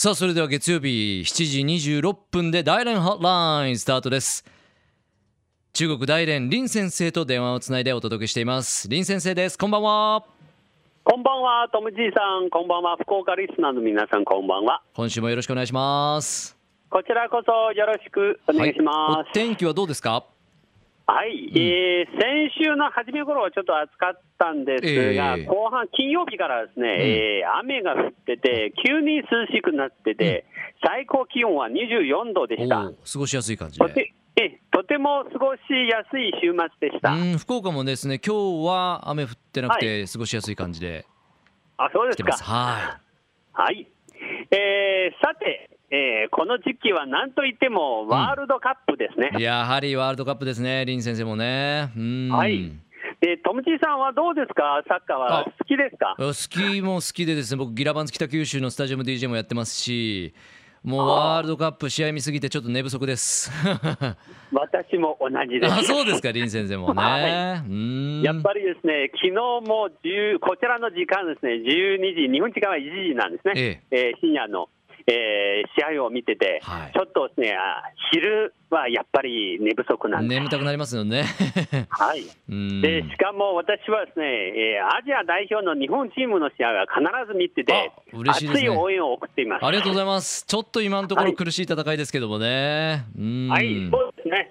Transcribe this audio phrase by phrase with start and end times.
[0.00, 1.44] さあそれでは月曜日7
[1.80, 4.44] 時26分で大連ホットラインスタートです。
[5.72, 8.86] 中国大連林先生と電話をつないでお届けしています。
[8.88, 9.58] 林先生です。
[9.58, 10.24] こんばんは。
[11.02, 14.82] こんばんは、ともじいさん、こんばんは、福岡リスナーの皆さん、こんばんは。
[14.94, 16.56] 今週もよろしくお願いします。
[16.90, 19.16] こちらこそよろしくお願いします。
[19.16, 20.24] はい、お天気はどうですか？
[21.10, 24.84] はい、えー先週の初め頃はちょっと暑かったんです
[25.16, 25.46] が、ええ。
[25.46, 30.44] 後半、金曜日からですね、えー雨が降ってて、急に涼しくなってて、
[30.84, 32.92] 最高気温は24度でした。
[33.10, 33.88] 過ごしやすい感じで。
[33.88, 37.12] とてえとても過ごしやすい週末でした。
[37.12, 41.06] うん福岡もですね今日は雨降ってなくて過ごしやすい感じで
[41.78, 42.24] あ、そうですか。
[42.24, 42.44] 来てます。
[42.44, 43.00] は
[43.54, 43.88] はい、
[44.50, 45.67] えーさて、えー
[46.38, 49.30] この時期はなんといってもワールドカップですね。
[49.38, 51.90] いやはりワールドカップですね林先生もね。
[51.96, 52.28] うん。
[52.30, 52.70] はい。
[53.20, 55.44] でトムチーさんはどうですか、サッカーはあ。
[55.44, 56.14] 好きですか？
[56.16, 57.58] 好きも好きでですね。
[57.58, 60.32] 僕ギラバンズ北九州のスタジアム DJ もやってますし
[60.84, 63.50] もうワールドカップ試合見すぎてちょっと寝不足です。
[64.54, 65.74] 私も同じです。
[65.74, 67.02] あそうですか林先生もね、
[68.22, 73.80] やっぱりですね、昨日も10こちらの時間ですね、12時、日本時間は1時なんですね、え。
[73.90, 74.68] えー深夜の、
[75.10, 76.92] えー試合を見てて、はい。
[76.92, 80.28] ちょっとですね、あ昼はやっぱり寝不足なん。
[80.28, 81.24] 眠たくなりますよね。
[81.88, 82.24] はい。
[82.48, 82.80] うん。
[82.82, 88.50] でしかも私はですね、えーアジア代表の日本チームの試合は必ず見てて、あ嬉しいね。
[88.52, 89.64] 熱い応援を送っています。
[89.64, 90.44] ありがとうございます。
[90.46, 91.34] ちょっと今のところはい。
[91.34, 93.48] 苦しい戦いですけどもね、うん。
[93.48, 94.50] はい、そうですね。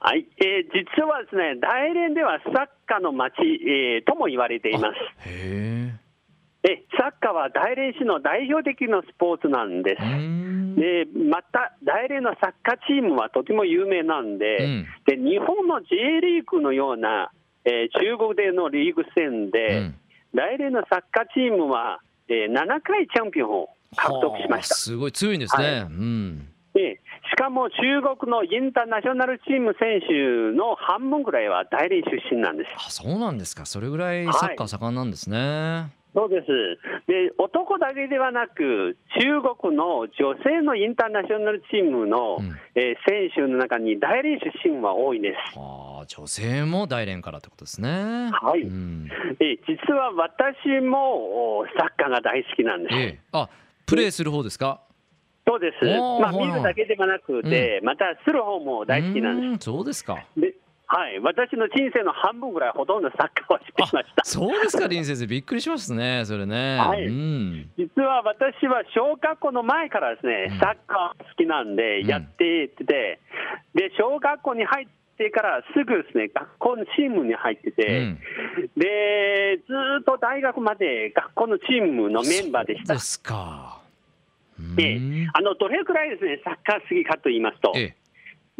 [0.00, 5.28] はい、えー実はですね、大連ではサッカーの街、えーとも言われています。
[5.28, 5.92] へえ
[6.96, 10.02] サッカーは大連市の代表的なスポーツなんです。
[10.78, 14.86] でまた、大連のサッカーチームはとても有名なんで、うん。
[15.04, 17.32] で日本の J リーグのような、
[17.64, 19.94] えー中国でのリーグ戦で、うん。
[20.34, 24.74] 大連のサッカーチームは、えー7回チャンピオンを獲得しました。
[24.74, 24.78] はあ。
[24.78, 25.80] すごい強いんですね、はい。
[25.80, 26.48] うん。
[26.74, 27.76] でしかも中
[28.16, 32.70] 国のインターナショナルチーム選手の半分ぐらいは大連出身なんです。
[32.76, 33.66] あそうなんですか。
[33.66, 34.24] それぐらい。
[34.32, 36.46] サッカー盛んなんですね、そうです。
[37.06, 42.52] で男だけではなく、中国の女性のインターナショナルチームの、うん。
[42.74, 45.58] えー選手の中に大連出身は多いです。
[45.58, 48.30] ああ女性も大連からってことですね。
[48.32, 48.62] はい。
[48.62, 49.08] うん。
[49.40, 52.94] えー実は私もおサッカーが大好きなんです。
[52.96, 53.20] ええ。
[53.32, 53.48] あ
[53.86, 54.80] プレーする方ですか？
[55.44, 55.84] そうです、
[56.20, 59.64] まあ、見るだけではなくて、またする方も大好きなんです。
[59.64, 60.24] すそうですか。
[60.36, 60.54] で
[60.92, 64.24] はい、私の人生の半分ぐらいほとんどサッカーをしてあきました。
[64.26, 65.26] そうですか林先生。
[65.26, 67.06] びっくりしますねそれね、はい。
[67.06, 67.70] うん。
[67.78, 70.58] 実は私は小学校の前からですね、うん。
[70.58, 72.06] サッカー好きなんでうん。
[72.06, 73.20] やってて、
[73.74, 74.86] で小学校に入っ
[75.16, 78.18] てからすぐですね学校のチームに入ってて、うん。
[78.76, 82.86] でずーっと大学まで学校のチームのメンバーでした。
[82.88, 83.00] そうで。
[83.00, 83.80] すか。
[84.60, 84.76] うん。
[84.76, 85.00] で
[85.32, 87.96] あのどれくらいですねサッカー好きかと言いますと、え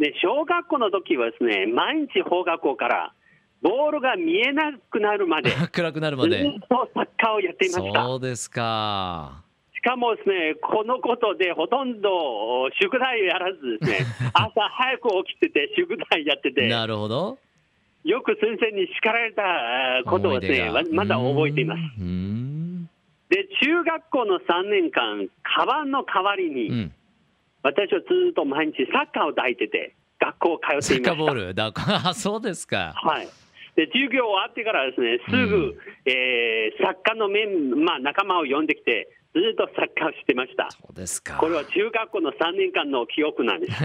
[0.03, 3.13] で小学校の時はですね毎日放学校から
[3.61, 8.03] ボールが見えなくなるまで、 暗くなるまっでとサッカーをやっていました。
[8.03, 9.41] そうですか。
[9.73, 13.97] しかもですね、このことでほとんど宿題をやらずですね、
[14.35, 17.37] 朝早く起きてて、宿題やってて、なるほど。
[18.03, 21.79] よく先生に叱られたことをですね、ままだ覚えています。
[22.01, 22.89] うん。
[23.29, 26.93] で、中学校の3年間、カバンの代わりに、うん
[27.63, 31.27] 私はずっと毎日サッカーを抱いてて、学校を通っていましたサッカーボ。
[31.29, 31.53] ール？
[31.55, 33.27] だあそうですかはい。
[33.75, 40.69] で、授業終わってからですね、すぐ、うんえーサッカーのメン、まあ、仲間を呼んできて、ずっとサッカーをしてました。
[40.71, 43.83] そうですかこれは中学校の3年間の記憶なんです。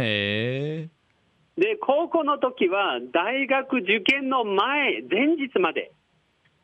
[1.56, 5.90] で、高校の時は、大学受験の前、前日まで、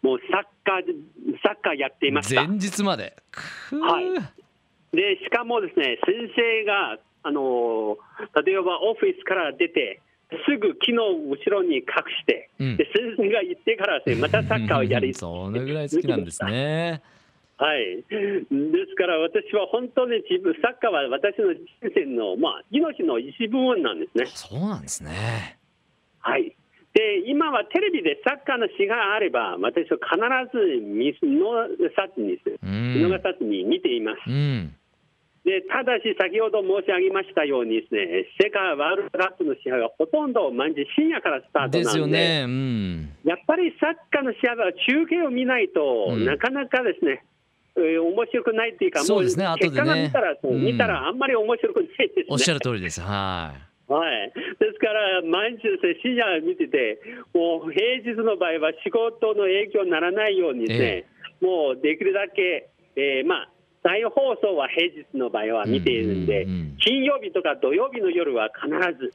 [0.03, 2.47] もうサッカー、サッカーやっていました。
[2.47, 3.17] 前日まで
[3.73, 4.05] はい
[4.95, 7.97] で、しかもですね、先生が、あの
[8.45, 10.01] 例えばオフィスから出て、
[10.47, 11.85] すぐ木の後ろに隠
[12.21, 12.77] して、うん。
[12.77, 17.03] で先生が行ってからですね、 またサッカーをやり、そのぐらい好きなんですね。
[17.57, 18.43] はい、で
[18.89, 21.63] すから私は本当に自分、サッカーは私の人
[21.95, 24.27] 生の、まあ、命の一部分なんですね。
[24.27, 25.57] そうなんですね。
[26.19, 26.53] はい、
[26.95, 30.19] で今はテレビでサッカーの詩があれば、私は必
[30.53, 32.09] ず見逃さ
[33.39, 34.19] ずに、見ています。
[34.29, 34.75] うん
[35.45, 42.45] でただし、先ほど申し上げましたようにです、ね、世界ワールドカップの試合はほとんど毎日深夜からスタートですなんで、よね。
[42.45, 43.13] うん。
[43.25, 46.25] やっぱりサッカーの試合は中継を見ないと、うん。
[46.25, 47.25] なかなかですね、
[47.77, 49.77] えー面白くないっていうか、そうですねもう後でね。
[49.77, 50.65] 結果が見たら、うん。
[50.65, 52.27] 見たらあんまり面白くないですね。
[52.31, 53.01] おっしゃる通りです。
[53.03, 53.75] はい。
[53.87, 56.99] はい、ですから、毎日ですね、深夜見てて、
[57.35, 61.05] もう平日の場合は仕事の影響にならないようにですね、
[61.43, 63.49] もうできるだけ、えーまあ、
[63.85, 66.77] 再放送は平日の場合は見ているんで、うんうんうん。
[66.79, 69.13] 金曜日とか土曜日の夜は必ず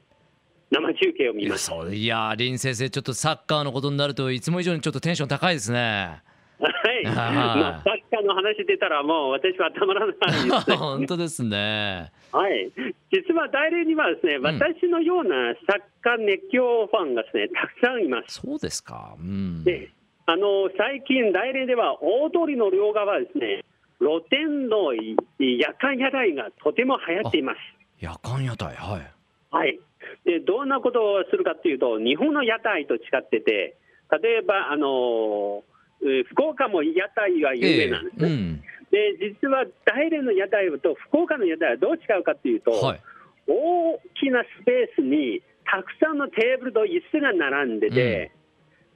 [0.72, 1.72] 生中継を見ます。
[1.92, 6.22] いや林先生ちょっとサッカーのことになるといつも以上にちょっとテンション高いですね。
[6.60, 10.76] はい、はいまあ、サッカーの話出たら、もう私はたまらないですね。
[10.76, 12.12] 本当ですね。
[12.34, 12.70] はい、
[13.12, 18.42] 実は大連にはですね、私のようなサッカー熱狂ファンがですね、たくさんいます。
[18.42, 19.16] そうですか。
[19.18, 19.64] うん。
[19.64, 19.90] で、
[20.26, 23.64] あの最近、大連では大通りの両側ですね、
[24.00, 27.58] 露店のい夜間屋台がとても流行っています。
[28.00, 29.12] 夜間屋台はい。
[29.52, 29.80] はい、
[30.26, 33.76] でどんなことをするかというと、日本の屋台と違ってて、
[34.22, 35.64] 例えば、あの
[36.02, 38.30] えー福岡も屋台が有名なんですね。
[38.30, 38.64] うん。
[38.90, 43.02] で実は大連の屋台と福岡の屋台はどう違うかというと、はい。
[43.48, 48.32] 大きなスペースにたくさんのテーブルと椅子が並んでて、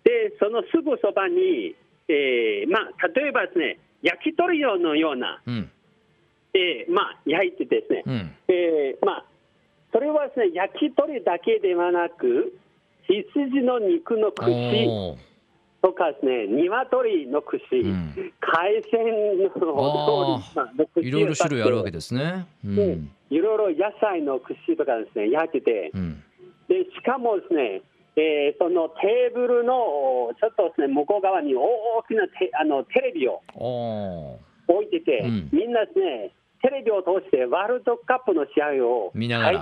[0.03, 1.75] でそのすぐそばに、
[2.07, 5.71] えーまあ、例えばですね、焼き鳥用のような、うん。
[6.53, 8.35] えーまあ、焼いてですね、うん。
[8.47, 9.25] えーまあ、
[9.91, 12.53] それはですね、焼き鳥だけではなく、
[13.07, 14.45] 羊の肉の串
[15.81, 18.13] とかですね、鶏の串、ん。
[18.39, 19.81] 海鮮の
[21.01, 22.45] いろいろ種類あるわけでですね。
[22.65, 23.09] うでん。
[23.29, 26.23] いろいろ野菜の串とかですね、焼いてて、うん。
[26.67, 27.81] でしかもですね、
[28.15, 31.61] えーそのテーブルのちょっとですね、向こう側に大
[32.07, 33.41] きなテあのテレビを
[34.67, 35.49] 置いてて、うん。
[35.51, 36.31] みんなですね、
[36.61, 39.59] テレビを通してワールドカップの試合を見ながら。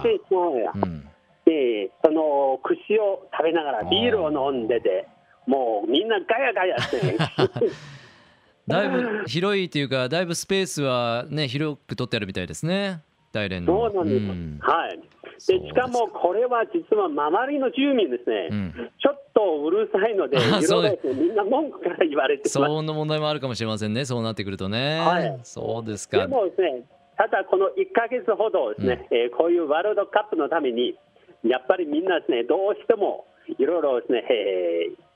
[0.76, 1.08] うん。
[1.46, 5.08] でその串を食べながらビールを飲んでて、
[5.48, 7.18] もうみんなガヤガヤして、
[8.68, 13.02] だいぶ広いというかだいぶスペースはね広く取ってあるみたいですね
[13.32, 13.90] 大連の。
[13.90, 14.60] そうなんです、ん。
[14.62, 15.00] はい
[15.48, 18.74] でしかもこれは実は周りの住民ですね、うん。
[19.02, 22.48] ちょっとうるさいので、 いろいろみんな文句から言われて。
[22.50, 24.06] 騒音の問題もあるかもしれませんね。
[24.06, 25.40] そうなってくるとね、はい。
[25.44, 26.84] そうですでかもですね、
[27.18, 30.96] ただこの1か月ほどですね、えーこういうワールドカップのために、
[31.44, 35.12] やっぱりみんなですね、どうしてもいろいろですね、えー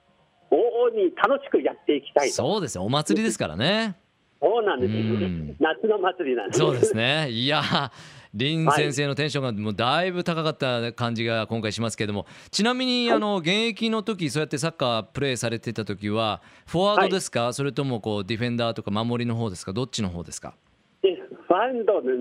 [0.52, 2.36] 往々に楽しくやっていきたいと。
[2.36, 2.84] そうですよ。
[2.84, 3.98] お祭りですからね
[4.46, 5.56] そうなんですうん。
[5.60, 6.60] 夏の祭りなんです。
[6.60, 7.30] そうですね。
[7.32, 7.62] いや
[8.38, 19.72] 林先生のテンションがもうだいぶ高かった感じが今回しますけれどもちなみにあの現役の時そうやってサッカープレーされてた時はフォワードですか、それともこうディフェンダーとか守りの方ですか？
[19.72, 20.54] どっちの方ですか？
[21.02, 21.16] で
[21.48, 22.12] ファンドの、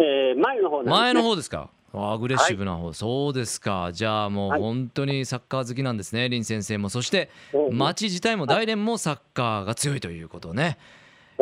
[0.00, 0.90] えー前の方ね。
[0.90, 1.70] 前の方ですか？
[1.92, 3.90] アグレッシブな方、そうですか。
[3.92, 4.60] じゃあもうはい。
[4.60, 6.88] 本当にサッカー好きなんですね林先生も。
[6.88, 10.78] そしてうん町自体も大連もサッカーが強いということね、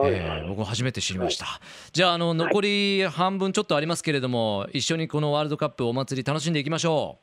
[0.06, 1.47] えー僕も初めて知りました、
[1.93, 7.19] じゃああの残り半分ちょっとありますけれども一緒にこのワールドカップお祭り楽しんでいきましょ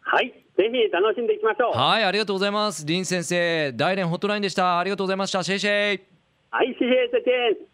[0.00, 1.72] はい、ぜひ楽しんでいきましょう。
[1.74, 2.86] うはいありがとうございます。
[2.86, 4.78] 林先生大連ホットラインでした。
[4.78, 5.42] ありがとうございました。
[5.42, 6.02] シェイシェイ。
[6.50, 7.30] はい、谢谢再见。
[7.56, 7.73] Love